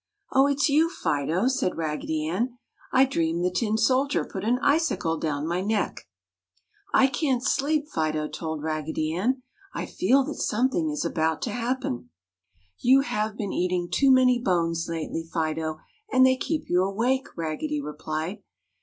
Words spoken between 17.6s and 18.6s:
replied.